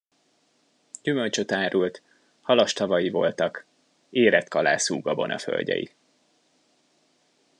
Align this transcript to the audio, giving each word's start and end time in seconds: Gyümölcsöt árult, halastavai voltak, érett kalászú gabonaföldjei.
Gyümölcsöt 1.03 1.51
árult, 1.51 2.01
halastavai 2.41 3.09
voltak, 3.09 3.65
érett 4.09 4.47
kalászú 4.47 4.99
gabonaföldjei. 5.01 5.91